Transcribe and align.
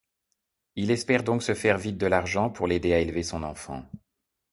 Il 0.75 0.89
espère 0.89 1.21
donc 1.23 1.43
se 1.43 1.53
faire 1.53 1.77
vite 1.77 1.99
de 1.99 2.07
l'argent 2.07 2.49
pour 2.49 2.65
l'aider 2.65 2.91
à 2.91 2.97
élever 2.97 3.21
son 3.21 3.43
enfant. 3.43 3.85